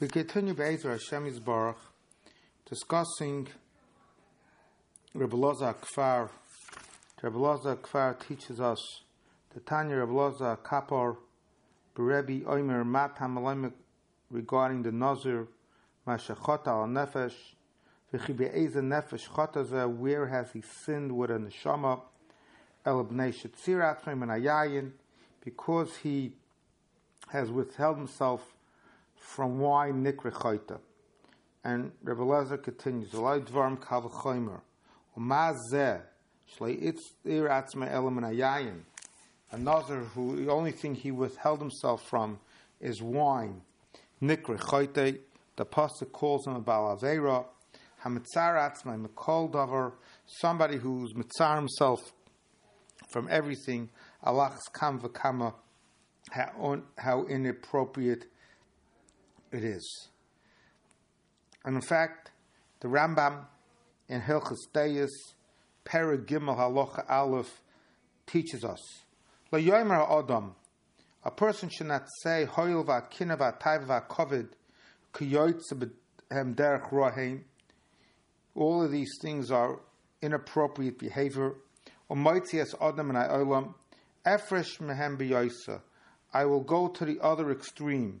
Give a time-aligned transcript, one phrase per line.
[0.00, 1.76] We continue Be'ezer Hashem Yisbarach
[2.68, 3.46] discussing
[5.14, 6.30] Rebbe Loza Kfar.
[7.22, 9.02] Rebbe Loza Kfar teaches us
[9.54, 11.18] the Tanya Rebbe Loza Kapor
[11.96, 13.72] Berebi Oimer Mat HaMalayim
[14.32, 15.46] regarding the Nazir
[16.08, 17.54] Mashachota al Nefesh
[18.12, 22.00] V'chi Be'ezer Nefesh Chota where has he sinned with a Neshama
[22.84, 24.90] El Bnei Shetzirat Ayayin
[25.44, 26.32] because he
[27.28, 28.54] has withheld himself
[29.24, 30.78] from wine nikre chayta.
[31.64, 34.60] And Rebbe Lezer continues, Olay dvarm kal v'choymer,
[35.16, 36.00] Uma zeh,
[36.56, 38.82] shlei itz ir atzme element ayayin.
[39.50, 42.38] A nazar who, the only thing he withheld himself from
[42.80, 43.62] is wine.
[44.22, 45.20] Chayte,
[45.56, 47.46] the pasuk calls him a balavera.
[48.04, 49.92] Hamitzar atzme mekol davar,
[50.26, 52.12] somebody who's mitzar himself
[53.10, 53.88] from everything.
[54.22, 55.54] Allah's kam v'kama,
[56.30, 58.26] how inappropriate
[59.54, 60.08] it is.
[61.64, 62.30] And in fact,
[62.80, 63.46] the Rambam
[64.08, 65.10] in Hilchas Deis,
[65.84, 67.60] Perek Gimel Halacha Aleph,
[68.26, 68.80] teaches us,
[69.50, 70.54] La Adam,
[71.24, 74.48] a person should not say, Hoyel va'kina va'tayv va'kovid,
[75.14, 77.42] kiyoytze b'hem derech rohein.
[78.54, 79.80] All of these things are
[80.20, 81.54] inappropriate behavior.
[82.10, 83.74] Omoitzias Adam and Olam,
[84.26, 85.80] Efresh mehem.
[86.32, 88.20] I will go to the other extreme.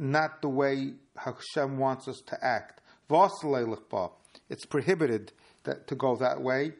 [0.00, 2.80] not the way Hashem wants us to act.
[4.48, 5.32] It's prohibited
[5.64, 6.72] that, to go that way.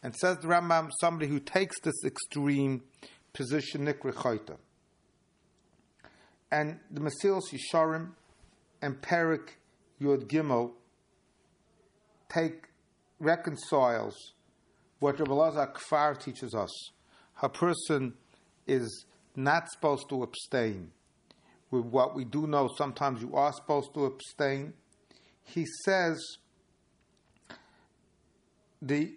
[0.00, 2.82] And says the Rambam, somebody who takes this extreme
[3.32, 4.56] position, nikrichoita.
[6.52, 8.10] And the Masilas Yisharim
[8.80, 9.56] and Perik
[9.98, 10.70] Yod Gimel
[12.28, 12.68] take
[13.18, 14.14] reconciles
[15.00, 16.70] what Rabbi Lazar Kfar teaches us.
[17.42, 18.14] A person
[18.66, 19.04] is
[19.38, 20.90] not supposed to abstain.
[21.70, 24.72] With what we do know, sometimes you are supposed to abstain.
[25.44, 26.18] He says
[28.82, 29.14] the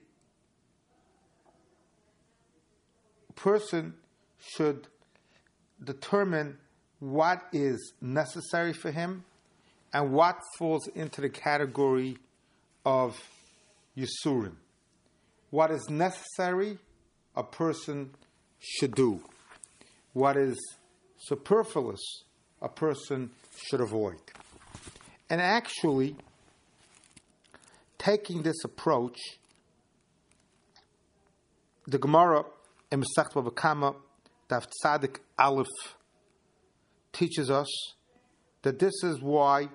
[3.35, 3.95] person
[4.37, 4.87] should
[5.83, 6.57] determine
[6.99, 9.25] what is necessary for him
[9.91, 12.17] and what falls into the category
[12.85, 13.19] of
[13.97, 14.55] Yisurim.
[15.49, 16.77] What is necessary,
[17.35, 18.11] a person
[18.59, 19.21] should do
[20.13, 20.57] what is
[21.17, 22.01] superfluous
[22.61, 24.19] a person should avoid.
[25.29, 26.15] And actually,
[27.97, 29.19] taking this approach,
[31.87, 32.43] the Gemara
[32.91, 33.95] in Masechet Bava Kama,
[34.49, 35.67] Daf Tzadik Aleph,
[37.13, 37.67] teaches us
[38.61, 39.69] that this is why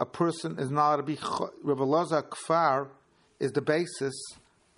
[0.00, 1.18] a person is not to be
[1.62, 2.88] Rabbi Kfar
[3.38, 4.14] is the basis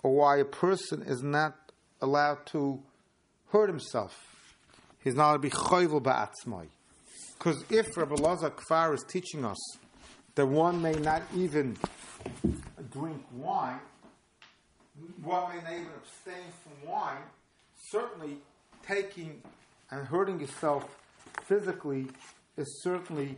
[0.03, 1.55] of why a person is not
[2.01, 2.83] allowed to
[3.51, 4.34] hurt himself
[5.05, 6.67] he's not to be choyvel ba'atzmai.
[7.37, 9.77] Because if Rabbi Lazar Kfar is teaching us
[10.35, 11.77] that one may not even
[12.91, 13.79] drink wine,
[15.23, 17.21] one may not even abstain from wine,
[17.89, 18.37] certainly
[18.85, 19.41] taking
[19.91, 20.83] and hurting yourself
[21.43, 22.07] physically
[22.57, 23.37] is certainly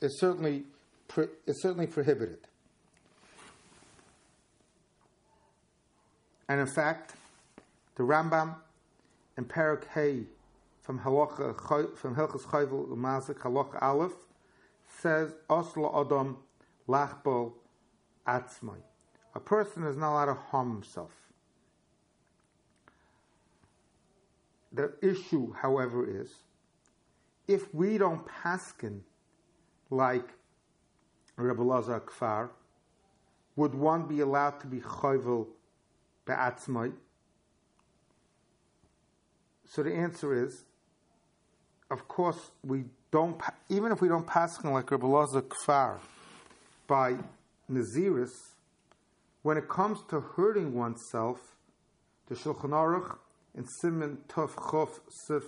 [0.00, 0.64] is certainly
[1.46, 2.38] is certainly prohibited.
[6.48, 7.14] And in fact,
[7.96, 8.54] the Rambam
[9.36, 10.24] in Perak Hay
[10.80, 14.12] from Halacha from Hilchas Chayvel Umazik Halacha Aleph
[14.86, 16.38] says Oslo Adam
[16.88, 17.52] Lachbol
[18.26, 18.78] Atzmai.
[19.34, 21.12] A person is not allowed to harm himself.
[24.72, 26.30] The issue, however, is
[27.48, 29.00] if we don't paskin
[29.90, 30.28] like
[31.36, 32.50] Rebbe Lazar Kfar,
[33.56, 35.46] would one be allowed to be chayvel
[36.26, 36.92] be'atzmai?
[39.76, 40.64] So the answer is,
[41.90, 43.38] of course, we don't,
[43.68, 45.98] even if we don't pass like Rabbi Lazar Kfar
[46.86, 47.16] by
[47.70, 48.30] Naziris,
[49.42, 51.40] when it comes to hurting oneself,
[52.26, 53.18] the Shulchan Aruch
[53.54, 55.42] in Siman Tov Chof Sif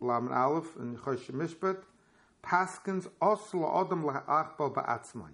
[0.00, 1.78] Lam Aleph in Chosh Mishpat,
[2.42, 5.30] Paskins Oslo Adam La'achbal Ba'atzmai.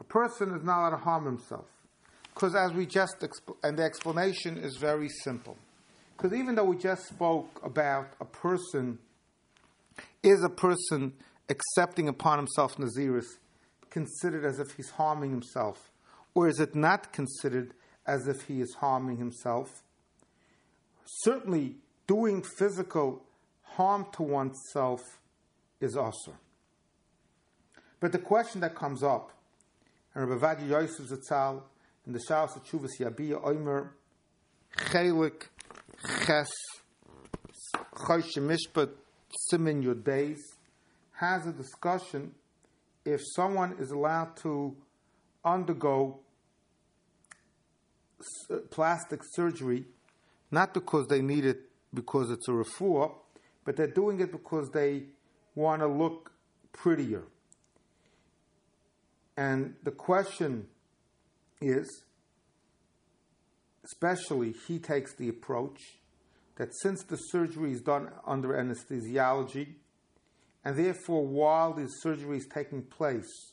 [0.00, 1.66] A person is not allowed to harm himself.
[2.34, 5.56] Because as we just, exp- and the explanation is very simple.
[6.22, 9.00] Because even though we just spoke about a person
[10.22, 11.14] Is a person
[11.48, 13.26] accepting upon himself Naziris
[13.90, 15.90] considered as if he's harming himself?
[16.32, 17.74] Or is it not considered
[18.06, 19.82] as if he is harming himself?
[21.24, 21.74] Certainly,
[22.06, 23.24] doing physical
[23.62, 25.00] harm to oneself
[25.80, 26.34] is also.
[27.98, 29.32] But the question that comes up,
[30.14, 31.62] and Rav Ovadia Yosef Zatzal
[32.06, 33.92] in the Shalos of Chuvas Yabiyah Omer,
[34.76, 35.48] Chelik
[36.26, 36.48] Ches
[37.94, 38.90] Chosh Mishpat
[39.50, 40.38] Simin Yud Beis,
[41.12, 42.34] has a discussion
[43.04, 44.76] if someone is allowed to
[45.44, 46.20] undergo
[48.50, 49.84] uh, plastic surgery,
[50.50, 51.60] not because they need it
[51.94, 53.12] because it's a refuah,
[53.64, 55.04] but they're doing it because they
[55.54, 56.32] want to look
[56.72, 57.22] prettier.
[59.36, 60.66] And the question
[61.60, 62.02] is,
[63.84, 65.80] especially, he takes the approach
[66.56, 69.74] that since the surgery is done under anesthesiology,
[70.64, 73.52] and therefore while the surgery is taking place,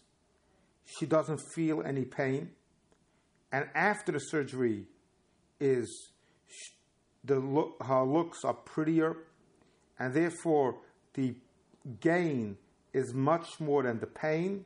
[0.85, 2.51] she doesn't feel any pain,
[3.51, 4.85] and after the surgery
[5.59, 6.11] is
[7.23, 9.17] the look, her looks are prettier,
[9.97, 10.77] and therefore
[11.13, 11.35] the
[11.99, 12.57] gain
[12.93, 14.65] is much more than the pain.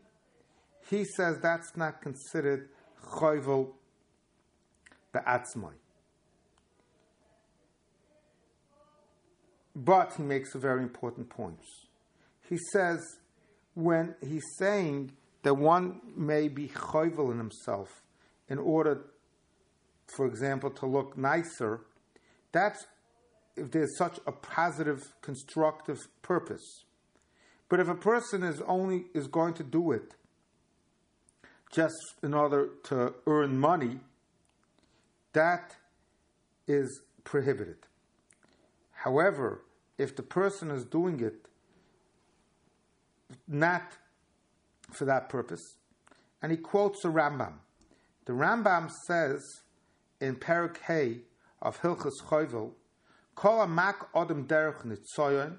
[0.90, 2.70] He says that's not considered
[3.18, 3.72] choivel
[5.14, 5.74] be'atzmai.
[9.76, 11.60] But he makes a very important point.
[12.50, 13.00] He says
[13.74, 15.14] when he's saying
[15.44, 18.02] that one may be choivel in himself
[18.48, 19.06] in order,
[20.16, 21.82] for example, to look nicer,
[22.52, 22.86] that's
[23.56, 26.84] if there's such a positive, constructive purpose.
[27.70, 30.16] But if a person is only is going to do it
[31.74, 34.00] just in order to earn money,
[35.34, 35.76] that
[36.68, 37.78] is prohibited.
[38.92, 39.62] However,
[39.98, 41.48] if the person is doing it
[43.48, 43.98] not
[44.92, 45.76] for that purpose,
[46.42, 47.54] and he quotes a Rambam.
[48.26, 49.42] The Rambam says
[50.22, 51.22] in Perak Hay
[51.62, 52.72] of Hilchas Choivel,
[53.36, 55.58] Kol amak odem derech nitzoyon.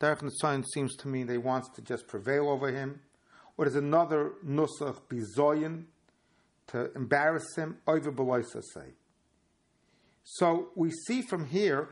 [0.00, 3.00] Derech nitzoyon seems to mean they wants to just prevail over him.
[3.56, 5.84] Or there's another nusach bizoyin
[6.68, 7.78] to embarrass him.
[7.86, 8.94] Over beloisa say.
[10.24, 11.90] So we see from here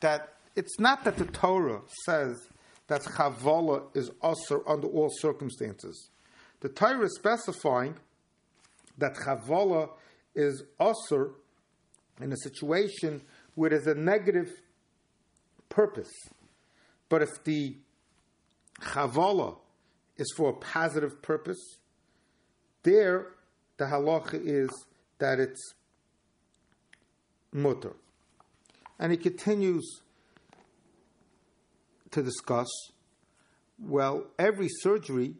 [0.00, 2.48] that it's not that the Torah says
[2.86, 6.10] that chavola is usher under all circumstances.
[6.60, 7.96] The Torah is specifying
[8.98, 9.90] that chavola
[10.34, 11.32] is usher
[12.20, 13.22] in a situation
[13.54, 14.50] where there's a negative
[15.68, 16.12] purpose.
[17.08, 17.76] But if the
[18.80, 19.56] chavola
[20.16, 21.78] is for a positive purpose,
[22.82, 23.28] there
[23.78, 24.70] the halacha is
[25.18, 25.74] that it's
[27.56, 27.94] mutter.
[28.98, 30.02] And he continues
[32.10, 32.68] to discuss
[33.78, 35.34] well, every surgery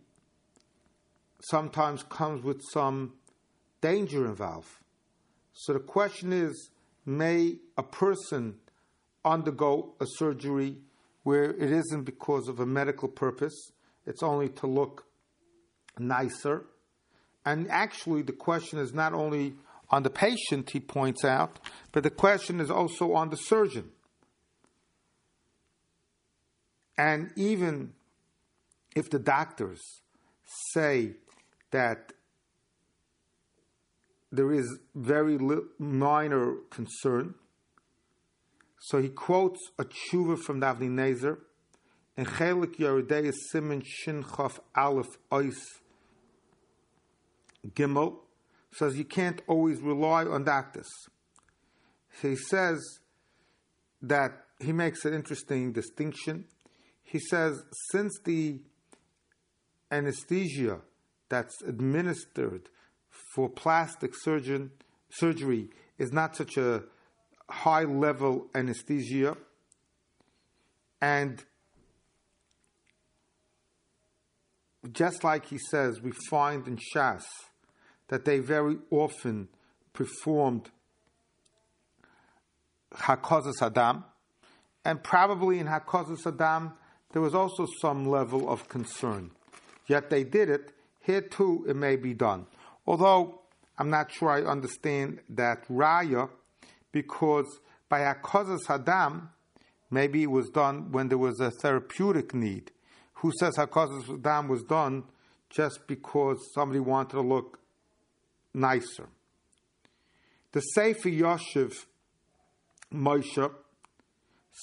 [1.40, 3.14] sometimes comes with some
[3.80, 4.68] danger involved.
[5.54, 6.70] So the question is
[7.06, 8.56] may a person
[9.24, 10.76] undergo a surgery
[11.22, 13.72] where it isn't because of a medical purpose,
[14.06, 15.06] it's only to look
[15.98, 16.66] nicer?
[17.44, 19.54] And actually, the question is not only
[19.90, 21.58] on the patient, he points out,
[21.92, 23.90] but the question is also on the surgeon.
[26.98, 27.92] And even
[28.94, 29.80] if the doctors
[30.72, 31.12] say
[31.70, 32.12] that
[34.32, 37.34] there is very little, minor concern,
[38.80, 41.38] so he quotes a tshuva from the Avnei Nezer,
[42.16, 45.56] and Chelik Yeridei Simon Shin Chaf Aleph Ois
[47.74, 48.16] Gimel
[48.72, 50.88] says you can't always rely on doctors.
[52.22, 52.80] He says
[54.02, 56.44] that he makes an interesting distinction
[57.06, 58.60] he says since the
[59.90, 60.80] anesthesia
[61.28, 62.68] that's administered
[63.34, 64.72] for plastic surgeon
[65.08, 65.68] surgery
[65.98, 66.82] is not such a
[67.48, 69.36] high level anesthesia
[71.00, 71.44] and
[74.90, 77.22] just like he says we find in Shas
[78.08, 79.48] that they very often
[79.92, 80.70] performed
[82.92, 84.04] Hakozas Adam
[84.84, 86.72] and probably in Hakozas Adam
[87.12, 89.30] there was also some level of concern.
[89.86, 90.72] Yet they did it.
[91.00, 92.46] Here too, it may be done.
[92.86, 93.40] Although
[93.78, 96.28] I'm not sure I understand that raya,
[96.92, 97.46] because
[97.88, 99.28] by Hakozas Hadam,
[99.90, 102.72] maybe it was done when there was a therapeutic need.
[103.14, 105.04] Who says Hakozas Hadam was done
[105.48, 107.60] just because somebody wanted to look
[108.56, 109.08] nicer?
[110.52, 111.74] The Sefer Yoshev
[112.92, 113.52] Moshe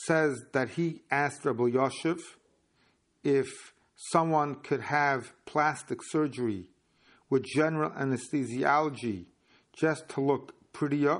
[0.05, 2.38] says that he asked Rabbi Yosef
[3.23, 3.47] if
[3.95, 6.65] someone could have plastic surgery
[7.29, 9.25] with general anesthesiology
[9.71, 11.19] just to look prettier.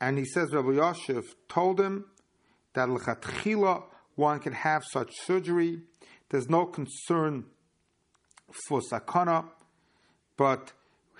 [0.00, 2.04] And he says Rabbi Yosef told him
[2.74, 3.84] that l'chatchila
[4.16, 5.80] one can have such surgery.
[6.28, 7.44] There's no concern
[8.68, 9.46] for sakana,
[10.36, 10.72] but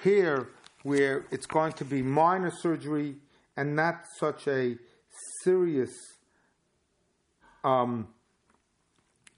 [0.02, 0.48] here
[0.82, 3.16] where it's going to be minor surgery
[3.56, 4.76] and not such a
[5.42, 5.90] serious
[7.64, 8.06] um,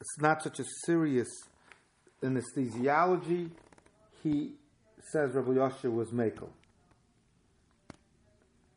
[0.00, 1.28] it's not such a serious
[2.22, 3.50] anesthesiology,
[4.22, 4.52] he
[5.12, 6.48] says Rabbi Yosef was Mekel.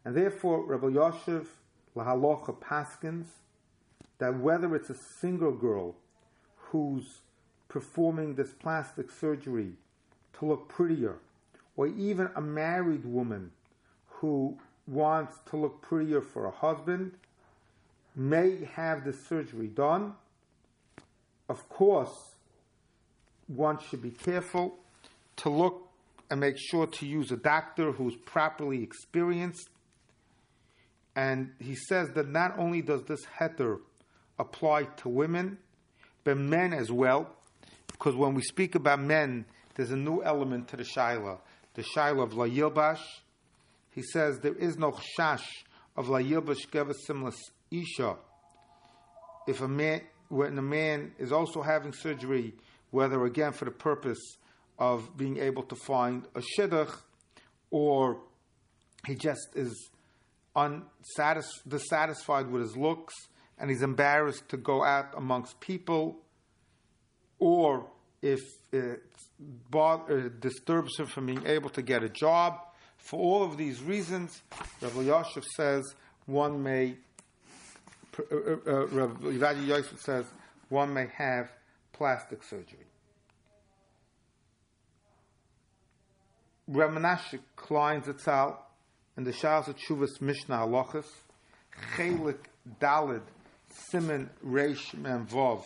[0.03, 1.47] And therefore, Rabbi Yosef,
[1.95, 3.27] Lahalocha Paskins,
[4.17, 5.95] that whether it's a single girl
[6.55, 7.19] who's
[7.67, 9.73] performing this plastic surgery
[10.39, 11.17] to look prettier,
[11.75, 13.51] or even a married woman
[14.07, 17.11] who wants to look prettier for a husband,
[18.15, 20.13] may have the surgery done.
[21.47, 22.13] Of course,
[23.47, 24.75] one should be careful
[25.37, 25.89] to look
[26.29, 29.69] and make sure to use a doctor who's properly experienced.
[31.15, 33.79] And he says that not only does this heter
[34.39, 35.57] apply to women,
[36.23, 37.35] but men as well,
[37.87, 41.39] because when we speak about men, there's a new element to the shaila,
[41.81, 43.01] the shaila of la yilbash.
[43.91, 45.45] He says there is no chash
[45.97, 47.37] of la yilbash gevasimlas
[47.71, 48.15] isha.
[49.47, 52.53] If a man, when a man is also having surgery,
[52.91, 54.19] whether again for the purpose
[54.77, 56.95] of being able to find a shidduch,
[57.71, 58.21] or
[59.07, 59.89] he just is
[60.55, 63.13] unsatisfied, dissatisfied with his looks,
[63.57, 66.19] and he's embarrassed to go out amongst people,
[67.39, 67.87] or
[68.21, 68.39] if
[68.71, 69.01] it
[70.39, 72.59] disturbs him from being able to get a job.
[72.97, 74.41] For all of these reasons,
[74.81, 75.95] Rabbi Yosef says
[76.27, 76.95] one may,
[78.31, 78.35] uh,
[78.67, 80.25] uh, Rabbi Yosef says
[80.69, 81.51] one may have
[81.93, 82.85] plastic surgery.
[86.69, 88.67] Ramanashik climbs it out
[89.17, 91.07] in the Shas Chuvas Mishnah Halachas,
[91.95, 92.37] Chelik
[92.79, 93.23] Dalid
[93.73, 95.63] Simon Reish Menvov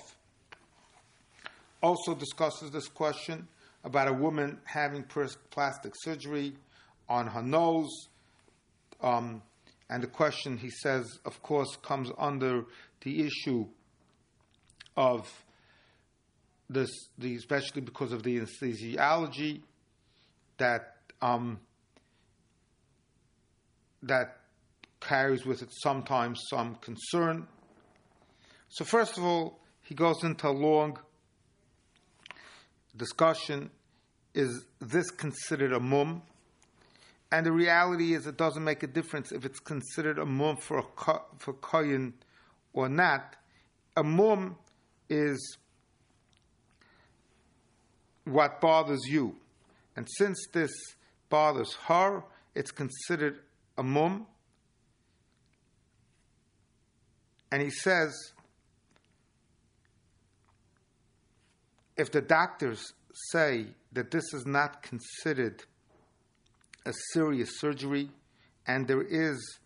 [1.86, 3.48] also discusses this question
[3.84, 5.06] about a woman having
[5.52, 6.56] plastic surgery
[7.08, 8.08] on her nose.
[9.02, 9.44] Um,
[9.88, 12.64] and the question, he says, of course, comes under
[13.02, 13.68] the issue
[14.98, 15.32] of
[16.68, 16.90] this,
[17.20, 19.62] the, especially because of the anesthesiology
[20.58, 21.60] that um,
[24.02, 24.38] that
[25.00, 27.48] carries with it sometimes some concern.
[28.70, 30.98] So first of all, he goes into a long
[32.98, 33.70] discussion
[34.34, 36.22] is this considered a mum?
[37.32, 40.80] And the reality is, it doesn't make a difference if it's considered a mum for
[40.80, 40.84] a,
[41.38, 42.14] for koyin
[42.74, 43.36] or not.
[43.98, 44.58] A mum
[45.10, 45.58] is
[48.26, 49.36] what bothers you,
[49.96, 50.72] and since this
[51.30, 52.24] bothers her,
[52.54, 53.40] it's considered
[53.78, 54.28] a mum.
[57.52, 58.14] And he says
[61.98, 62.94] if the doctors
[63.32, 65.64] say that this is not considered
[66.86, 68.10] a serious surgery
[68.68, 69.60] and there is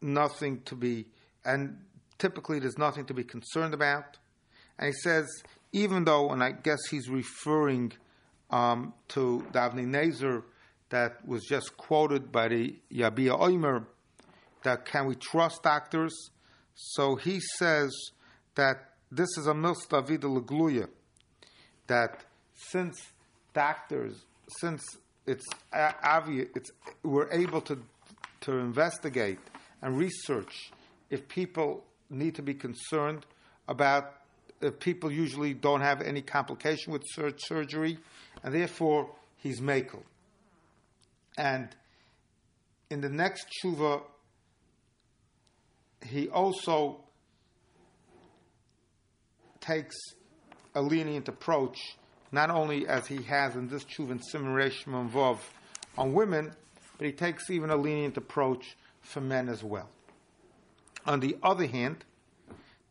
[0.00, 1.06] nothing to be,
[1.44, 1.78] and
[2.18, 4.18] typically there's nothing to be concerned about.
[4.78, 5.26] And he says,
[5.72, 7.92] even though, and I guess he's referring
[8.50, 10.42] um, to the Avnei Nezer
[10.90, 13.86] that was just quoted by the Yabia Oimer,
[14.62, 16.14] that can we trust doctors?
[16.74, 17.92] So he says
[18.54, 20.88] that this is a milstavida legluya,
[21.86, 22.96] that since
[23.52, 24.24] doctors,
[24.60, 24.82] since
[25.26, 26.70] it's obvious, it's
[27.02, 27.78] we're able to
[28.40, 29.38] to investigate
[29.80, 30.70] and research
[31.10, 33.24] if people need to be concerned
[33.68, 34.12] about
[34.60, 37.02] if people usually don't have any complication with
[37.38, 37.98] surgery,
[38.42, 40.02] and therefore he's makel.
[41.36, 41.68] And
[42.90, 44.02] in the next tshuva,
[46.06, 47.03] he also
[49.64, 49.96] takes
[50.74, 51.78] a lenient approach,
[52.30, 55.38] not only as he has in this Chuvin Simon Vov
[55.96, 56.52] on women,
[56.98, 59.88] but he takes even a lenient approach for men as well.
[61.06, 62.04] On the other hand,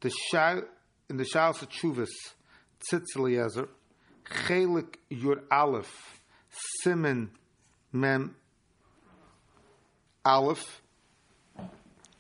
[0.02, 0.64] the Shal,
[1.10, 2.10] in the Shal Chuvas
[2.92, 3.70] Tzitz Eliezer,
[4.26, 6.22] Chelik Yur Aleph,
[6.82, 7.32] Simon
[7.92, 8.36] Mem
[10.26, 10.82] Aleph,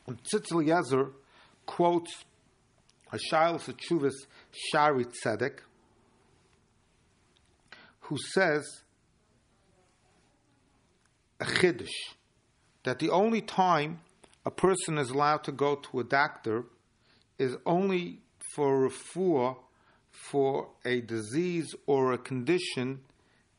[0.07, 1.11] Tzitz Eliezer
[1.65, 2.11] quotes
[3.13, 4.13] a Shail Chuvas
[4.53, 5.59] Shari Tzedek,
[8.01, 8.63] who says
[11.39, 11.89] a chiddush
[12.83, 14.01] that the only time
[14.45, 16.65] a person is allowed to go to a doctor
[17.39, 18.19] is only
[18.55, 19.57] for refuah
[20.11, 23.01] for a disease or a condition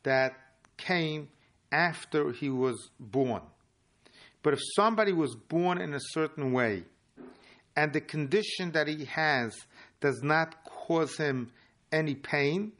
[0.04, 0.34] that
[0.76, 1.28] came
[1.72, 3.42] after he was born.
[4.42, 6.84] But if somebody was born in a certain way
[7.74, 9.54] and the condition that he has
[10.00, 10.54] does not
[10.86, 11.50] cause him
[11.90, 12.72] any pain,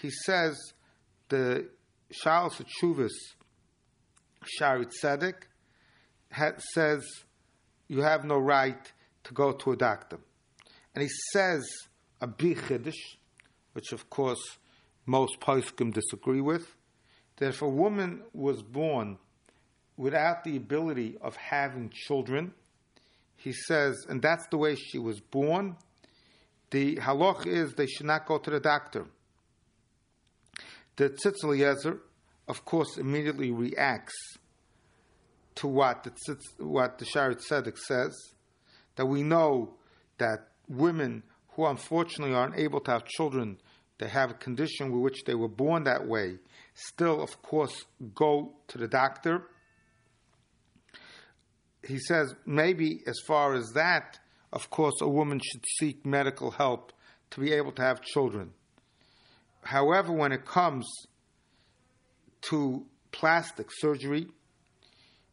[0.00, 0.58] he says
[1.28, 1.68] the
[2.12, 3.12] Shalos Chuvas
[4.60, 5.34] Sharit Tzedek
[6.74, 7.04] says
[7.86, 8.92] you have no right
[9.24, 10.18] to go to a doctor.
[10.94, 11.64] And he says
[12.20, 12.58] a big
[13.72, 14.58] which of course
[15.06, 16.74] most poskim disagree with,
[17.36, 19.18] that if a woman was born
[19.96, 22.52] without the ability of having children,
[23.36, 25.76] he says, and that's the way she was born,
[26.70, 29.06] the halach is they should not go to the doctor.
[30.96, 31.98] The Tzitz Eliezer,
[32.48, 34.14] of course, immediately reacts
[35.56, 38.16] to what the, tzitz, what the Sharet Tzedek says,
[38.96, 39.74] that we know
[40.18, 43.58] that women who unfortunately aren't able to have children,
[43.98, 46.38] they have a condition with which they were born that way,
[46.74, 49.48] still, of course, go to the doctor.
[51.86, 54.18] He says maybe as far as that,
[54.54, 56.92] of course, a woman should seek medical help
[57.32, 58.52] to be able to have children.
[59.64, 60.88] However, when it comes
[62.50, 64.28] to plastic surgery,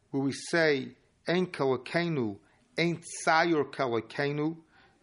[0.10, 0.90] where we say,
[1.28, 2.38] Ein kalakenu,
[2.80, 4.58] ain't sayur kalakenu,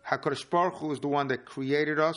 [0.05, 2.17] HaKadosh Baruch Hu is the one that created us,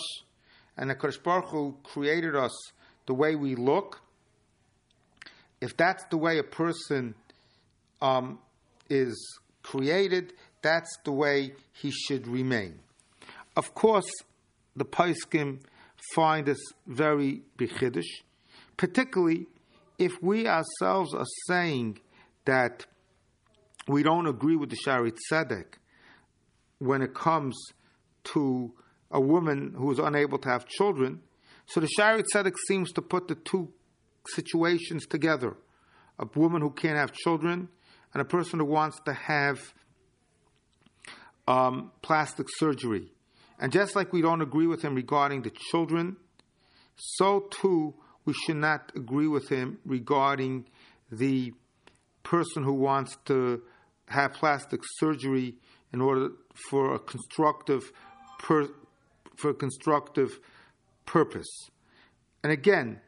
[0.75, 2.72] and HaKadosh Baruch Hu created us
[3.05, 4.01] the way we look.
[5.60, 7.13] If that's the way a person
[8.01, 8.39] um,
[8.89, 12.80] is created, that's the way he should remain.
[13.56, 14.12] Of course,
[14.75, 15.62] the Paiskim
[16.13, 18.22] find this very bichidish,
[18.77, 19.48] particularly
[19.98, 22.00] if we ourselves are saying
[22.46, 22.86] that
[23.88, 25.65] we don't agree with the Sharit Tzedek
[26.80, 27.56] when it comes
[28.24, 28.72] to
[29.12, 31.21] a woman who is unable to have children.
[31.65, 33.71] So the Sharit Tzedek seems to put the two
[34.28, 35.58] situations together
[36.19, 37.67] a woman who can't have children
[38.13, 39.74] and a person who wants to have
[41.47, 43.12] um, plastic surgery.
[43.60, 46.17] And just like we don't agree with him regarding the children,
[46.95, 47.93] so too
[48.25, 50.65] we should not agree with him regarding
[51.12, 51.54] the
[52.23, 53.62] person who wants to
[54.08, 55.56] have plastic surgery
[55.93, 56.30] in order
[56.69, 57.91] for a constructive
[58.39, 58.67] per,
[59.38, 60.39] for a constructive
[61.06, 61.49] purpose.
[62.43, 62.99] And again,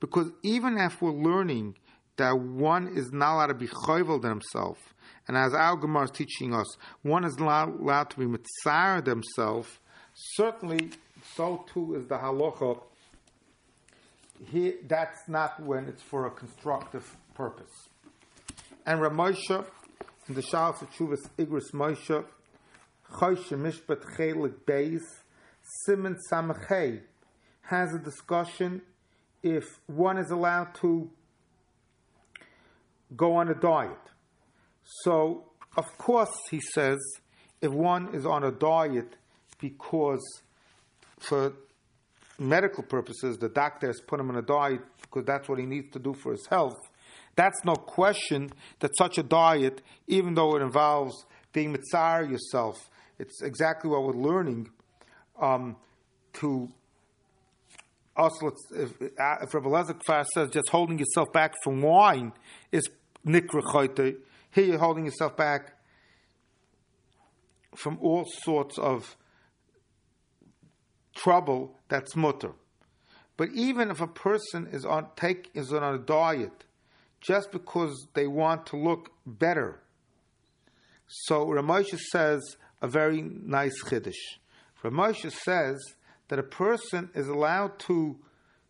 [0.00, 1.76] because even if we're learning
[2.16, 4.80] that one is not allowed to be chayvel themselves,
[5.28, 9.78] and as Al Gemara is teaching us, one is not allowed to be mitzar themselves,
[10.14, 10.90] certainly
[11.34, 12.80] so too is the halacha.
[14.50, 17.70] He, that's not when it's for a constructive purpose.
[18.84, 19.64] And Rav Moshe,
[20.28, 22.24] in the Shalos Chuvas Igris Moshe,
[23.12, 25.02] Choshe Mishpat Chelik Beis,
[25.86, 27.00] Simon Samachay,
[27.62, 28.82] has a discussion
[29.42, 31.10] if one is allowed to
[33.16, 34.11] go on a diet.
[34.84, 35.44] So,
[35.76, 36.98] of course, he says,
[37.60, 39.16] if one is on a diet
[39.60, 40.42] because
[41.18, 41.52] for
[42.38, 45.92] medical purposes, the doctor has put him on a diet because that's what he needs
[45.92, 46.78] to do for his health,
[47.36, 53.42] that's no question that such a diet, even though it involves being mitzar yourself, it's
[53.42, 54.68] exactly what we're learning
[55.40, 55.76] um,
[56.34, 56.68] to
[58.14, 62.32] also, if, if Rabbi Lezer says just holding yourself back from wine
[62.70, 62.88] is
[63.26, 63.62] nikra
[64.52, 65.72] here you're holding yourself back
[67.74, 69.16] from all sorts of
[71.14, 72.52] trouble that's mutter.
[73.36, 76.64] But even if a person is on take is on a diet
[77.20, 79.80] just because they want to look better.
[81.06, 84.38] So Rav Moshe says a very nice chiddush.
[84.82, 85.78] Rav Moshe says
[86.28, 88.16] that a person is allowed to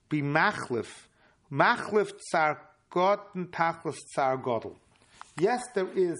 [0.08, 1.06] be machlif,
[1.50, 4.76] machlif tsar gotten tachlis tsar godel.
[5.38, 6.18] Yes, there is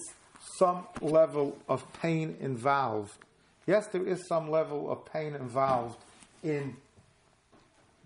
[0.58, 3.12] some level of pain involved.
[3.66, 5.98] Yes, there is some level of pain involved
[6.42, 6.76] in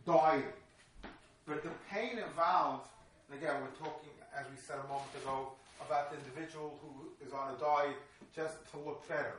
[0.06, 0.54] diet.
[1.46, 2.88] But the pain involved,
[3.30, 5.52] and again, we're talking as we said a moment ago,
[5.84, 7.96] about the individual who is on a diet
[8.34, 9.34] just to look better.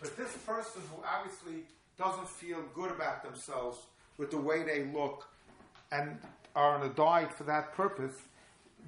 [0.00, 1.64] But this person who obviously
[1.98, 3.78] doesn't feel good about themselves
[4.18, 5.28] with the way they look
[5.92, 6.18] and
[6.54, 8.14] are on a diet for that purpose,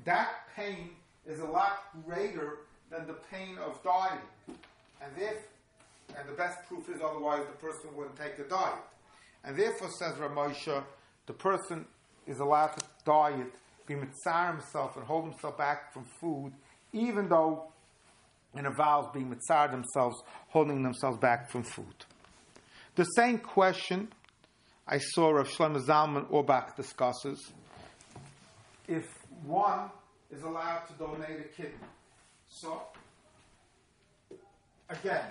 [0.05, 0.91] that pain
[1.27, 2.59] is a lot greater
[2.91, 4.59] than the pain of dieting.
[5.03, 5.37] And if
[6.17, 8.75] and the best proof is otherwise the person wouldn't take the diet.
[9.45, 10.85] And therefore, says Rav Moshe,
[11.27, 11.85] the person
[12.27, 13.53] is allowed to diet
[13.87, 16.53] be mitzar himself and hold himself back from food,
[16.93, 17.67] even though
[18.55, 22.05] it involves being mitzar themselves, holding themselves back from food.
[22.97, 24.09] The same question
[24.89, 27.53] I saw Rav Shlomo Zalman Auerbach discusses
[28.89, 29.05] if
[29.45, 29.91] one
[30.37, 31.89] is allowed to donate a kidney.
[32.49, 32.83] So,
[34.91, 35.25] again,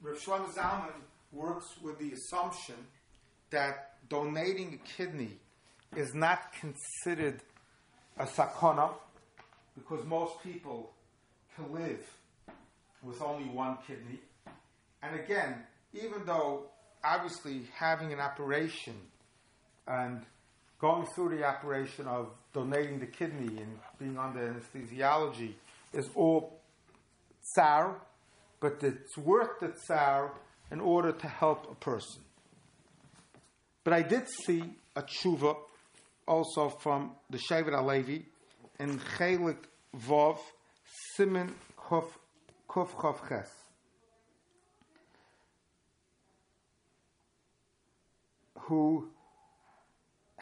[0.00, 0.92] Rav Shlomo Zalman
[1.32, 2.76] works with the assumption
[3.50, 5.38] that donating a kidney
[5.96, 7.40] is not considered
[8.18, 8.92] a sakana
[9.74, 10.92] because most people
[11.56, 12.00] can live
[13.02, 14.20] with only one kidney.
[15.02, 15.56] And again,
[15.94, 16.66] even though
[17.02, 18.94] obviously having an operation
[19.86, 20.24] and
[20.80, 25.52] going through the operation of donating the kidney and being under anesthesiology
[25.92, 26.60] is all
[27.42, 28.00] tsar,
[28.60, 30.32] but it's worth the tsar
[30.70, 32.22] in order to help a person.
[33.84, 34.62] But I did see
[34.96, 35.56] a tshuva
[36.26, 38.24] also from the Shevet HaLevi
[38.78, 39.58] in Chelik
[39.96, 40.38] Vov
[41.18, 42.06] Simen Kuf
[42.68, 43.50] Kuf Ches.
[48.60, 49.08] Who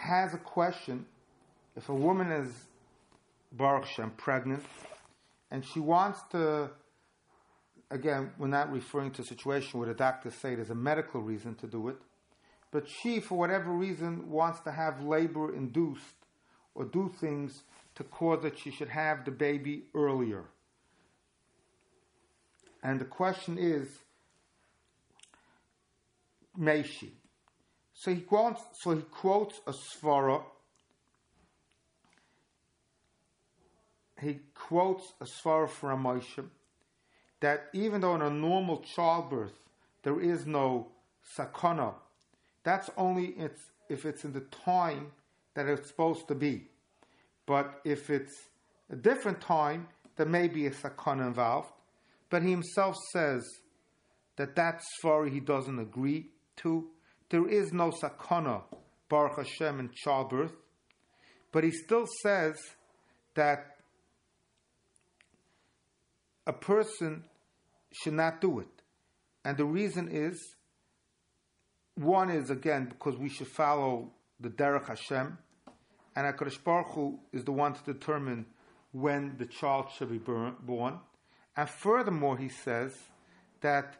[0.08, 1.06] has a question
[1.76, 2.50] if a woman is
[3.52, 4.64] Baruch Shem pregnant
[5.50, 6.70] and she wants to
[7.90, 11.54] again, we're not referring to a situation where the doctors say there's a medical reason
[11.56, 11.96] to do it,
[12.70, 16.02] but she, for whatever reason, wants to have labor induced
[16.74, 17.62] or do things
[17.94, 20.44] to cause that she should have the baby earlier.
[22.82, 23.88] And the question is,
[26.56, 27.14] may she?
[27.98, 30.40] So he quotes, so he quotes a svara.
[34.20, 36.44] He quotes a svara from Moshe
[37.40, 39.52] that even though in a normal childbirth
[40.04, 40.86] there is no
[41.36, 41.94] sakana,
[42.62, 45.10] that's only it's, if it's in the time
[45.54, 46.68] that it's supposed to be.
[47.46, 48.34] But if it's
[48.90, 51.72] a different time, there may be a sakana involved.
[52.30, 53.44] But he himself says
[54.36, 56.26] that that's far he doesn't agree
[56.58, 56.90] to.
[57.30, 58.62] There is no sakana,
[59.08, 60.52] Baruch Hashem, in childbirth.
[61.52, 62.56] But he still says
[63.34, 63.76] that
[66.46, 67.24] a person
[67.92, 68.68] should not do it.
[69.44, 70.54] And the reason is
[71.94, 75.36] one is, again, because we should follow the Derech Hashem,
[76.14, 78.46] and HaKadosh Baruch Hu is the one to determine
[78.92, 80.98] when the child should be born.
[81.56, 82.96] And furthermore, he says
[83.60, 83.96] that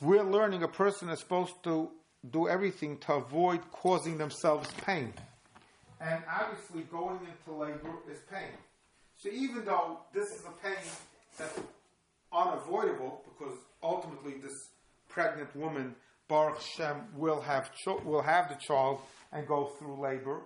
[0.00, 1.90] we're learning a person is supposed to
[2.28, 5.12] do everything to avoid causing themselves pain.
[6.00, 8.52] And obviously, going into labor is pain.
[9.16, 10.90] So even though this is a pain
[11.38, 11.60] that's
[12.32, 14.68] unavoidable, because ultimately this
[15.08, 15.94] pregnant woman
[16.28, 17.70] Baruch Shem will have
[18.04, 19.00] will have the child
[19.32, 20.40] and go through labor.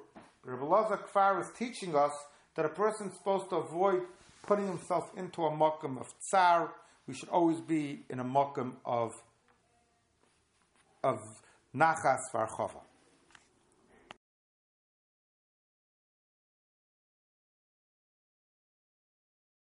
[0.44, 2.12] Rabbi Lazar Kfar is teaching us
[2.54, 4.02] that a person is supposed to avoid
[4.46, 6.72] putting himself into a makam of tsar.
[7.06, 9.12] We should always be in a makam of
[11.02, 11.20] of
[11.74, 12.76] نحاس فرخف